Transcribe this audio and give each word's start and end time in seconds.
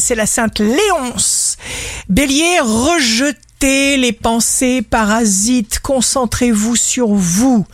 c'est 0.00 0.14
la 0.14 0.26
sainte 0.26 0.58
Léonce. 0.58 1.56
Bélier, 2.08 2.58
rejetez 2.60 3.96
les 3.96 4.12
pensées 4.12 4.82
parasites, 4.82 5.80
concentrez-vous 5.80 6.76
sur 6.76 7.08
vous. 7.08 7.66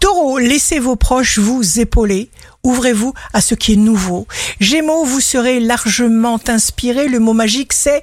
Taureau, 0.00 0.38
laissez 0.38 0.78
vos 0.78 0.96
proches 0.96 1.38
vous 1.38 1.80
épauler. 1.80 2.30
Ouvrez-vous 2.62 3.14
à 3.32 3.40
ce 3.40 3.54
qui 3.54 3.72
est 3.72 3.76
nouveau. 3.76 4.26
Gémeaux, 4.58 5.04
vous 5.04 5.20
serez 5.20 5.60
largement 5.60 6.38
inspiré. 6.46 7.08
Le 7.08 7.18
mot 7.18 7.32
magique, 7.32 7.72
c'est 7.72 8.02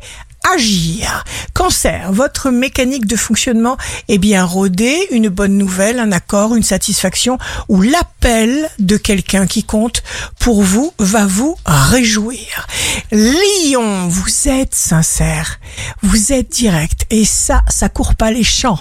agir. 0.54 1.24
Cancer, 1.54 2.12
votre 2.12 2.52
mécanique 2.52 3.08
de 3.08 3.16
fonctionnement 3.16 3.78
est 4.08 4.18
bien 4.18 4.46
rodée, 4.46 5.08
une 5.12 5.30
bonne 5.30 5.58
nouvelle, 5.58 6.00
un 6.00 6.12
accord, 6.12 6.56
une 6.56 6.64
satisfaction 6.64 7.38
ou 7.68 7.82
l'appel 7.82 8.70
de 8.80 8.98
quelqu'un 8.98 9.48
qui 9.48 9.64
compte 9.64 10.04
pour 10.40 10.62
vous 10.62 10.94
va 11.00 11.26
vous 11.26 11.58
réjouir. 11.66 12.68
Lion, 13.12 14.08
vous 14.08 14.48
êtes 14.48 14.76
sincère, 14.76 15.60
vous 16.02 16.32
êtes 16.32 16.50
direct 16.50 17.06
et 17.10 17.26
ça, 17.26 17.62
ça 17.70 17.90
court 17.90 18.16
pas 18.16 18.32
les 18.32 18.44
champs. 18.44 18.80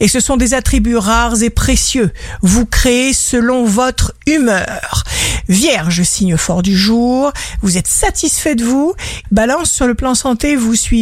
Et 0.00 0.08
ce 0.08 0.20
sont 0.20 0.36
des 0.36 0.54
attributs 0.54 0.96
rares 0.96 1.42
et 1.42 1.50
précieux. 1.50 2.12
Vous 2.42 2.66
créez 2.66 3.12
selon 3.12 3.64
votre 3.64 4.14
humeur. 4.26 5.04
Vierge, 5.48 6.02
signe 6.02 6.36
fort 6.36 6.62
du 6.62 6.76
jour, 6.76 7.32
vous 7.62 7.78
êtes 7.78 7.86
satisfait 7.86 8.54
de 8.54 8.64
vous. 8.64 8.94
Balance 9.30 9.70
sur 9.70 9.86
le 9.86 9.94
plan 9.94 10.14
santé, 10.14 10.56
vous 10.56 10.74
suivez 10.74 10.97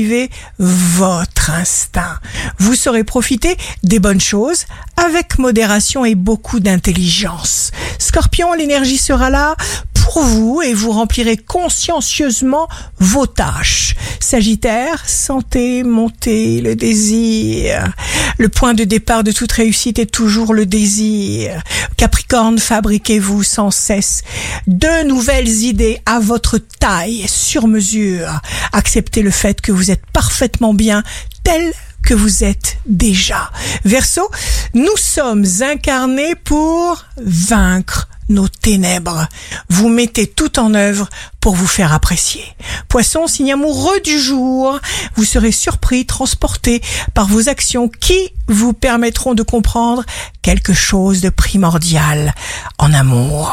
votre 0.59 1.51
instinct. 1.51 2.19
Vous 2.59 2.75
saurez 2.75 3.05
profiter 3.05 3.57
des 3.83 3.99
bonnes 3.99 4.21
choses 4.21 4.67
avec 4.97 5.39
modération 5.39 6.05
et 6.05 6.15
beaucoup 6.15 6.61
d'intelligence. 6.61 7.71
Scorpion, 7.99 8.53
l'énergie 8.55 8.99
sera 8.99 9.31
là 9.31 9.57
pour 9.95 10.23
vous 10.23 10.63
et 10.63 10.73
vous 10.73 10.93
remplirez 10.93 11.37
consciencieusement 11.37 12.69
vos 12.99 13.27
tâches. 13.27 13.95
Sagittaire, 14.21 15.09
santé, 15.09 15.83
montée, 15.83 16.61
le 16.61 16.77
désir. 16.77 17.93
Le 18.39 18.49
point 18.49 18.75
de 18.75 18.85
départ 18.85 19.25
de 19.25 19.33
toute 19.33 19.53
réussite 19.53 19.99
est 19.99 20.11
toujours 20.11 20.53
le 20.53 20.67
désir. 20.67 21.63
Capricorne, 21.97 22.59
fabriquez-vous 22.59 23.43
sans 23.43 23.71
cesse 23.71 24.23
de 24.67 25.07
nouvelles 25.07 25.49
idées 25.49 26.01
à 26.05 26.21
votre 26.21 26.59
taille, 26.59 27.27
sur 27.29 27.67
mesure. 27.67 28.41
Acceptez 28.73 29.23
le 29.23 29.31
fait 29.31 29.61
que 29.61 29.73
vous 29.73 29.91
êtes 29.91 30.05
parfaitement 30.13 30.75
bien 30.75 31.03
tel 31.45 31.73
que 32.03 32.15
vous 32.15 32.45
êtes 32.45 32.77
déjà. 32.87 33.51
Verseau, 33.85 34.29
nous 34.75 34.97
sommes 34.97 35.47
incarnés 35.63 36.35
pour 36.35 37.05
vaincre 37.17 38.09
nos 38.29 38.49
ténèbres. 38.49 39.29
Vous 39.69 39.89
mettez 39.89 40.27
tout 40.27 40.59
en 40.59 40.75
œuvre 40.75 41.09
pour 41.41 41.55
vous 41.55 41.67
faire 41.67 41.93
apprécier. 41.93 42.45
Poisson, 42.89 43.27
signe 43.27 43.53
amoureux 43.53 44.01
du 44.01 44.19
jour, 44.19 44.79
vous 45.15 45.25
serez 45.25 45.53
surpris, 45.53 46.07
transporté 46.07 46.83
par 47.15 47.27
vos 47.27 47.49
actions 47.49 47.89
qui 47.89 48.33
vous 48.49 48.73
permettront 48.73 49.35
de 49.35 49.43
comprendre 49.43 50.05
quelque 50.43 50.75
chose 50.75 51.21
de 51.21 51.29
primordial 51.29 52.35
en 52.79 52.93
amour. 52.93 53.53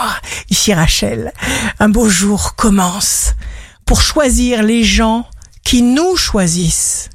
Ici 0.50 0.74
Rachel, 0.74 1.34
un 1.80 1.90
beau 1.90 2.10
jour 2.10 2.56
commence 2.56 3.34
pour 3.86 4.02
choisir 4.02 4.64
les 4.64 4.84
gens 4.84 5.28
qui 5.64 5.82
nous 5.82 6.16
choisissent. 6.16 7.10